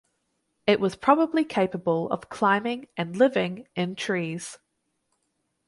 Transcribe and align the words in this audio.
It 0.65 0.79
was 0.79 0.95
probably 0.95 1.45
capable 1.45 2.09
of 2.09 2.27
climbing 2.27 2.87
and 2.97 3.15
living 3.15 3.67
in 3.75 3.95
trees. 3.95 4.57